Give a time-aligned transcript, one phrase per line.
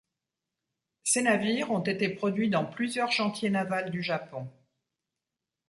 [1.03, 4.49] Ces navires ont été produits dans plusieurs chantiers navals du Japon.